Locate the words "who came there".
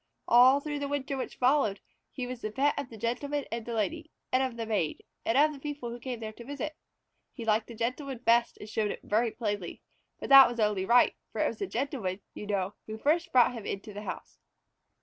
5.91-6.31